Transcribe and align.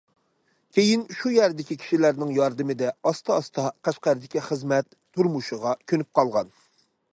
كېيىن 0.77 1.03
شۇ 1.19 1.31
يەردىكى 1.33 1.77
كىشىلەرنىڭ 1.83 2.31
ياردىمىدە 2.37 2.89
ئاستا- 3.11 3.37
ئاستا 3.37 3.67
قەشقەردىكى 3.89 4.45
خىزمەت، 4.49 4.93
تۇرمۇشىغا 5.19 5.79
كۆنۈپ 5.93 6.13
قالغان. 6.21 6.53